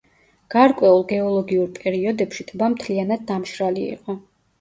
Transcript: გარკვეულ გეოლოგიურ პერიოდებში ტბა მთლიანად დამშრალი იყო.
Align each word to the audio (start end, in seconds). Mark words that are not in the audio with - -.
გარკვეულ 0.53 1.03
გეოლოგიურ 1.11 1.67
პერიოდებში 1.75 2.45
ტბა 2.53 2.71
მთლიანად 2.77 3.27
დამშრალი 3.33 3.85
იყო. 3.99 4.17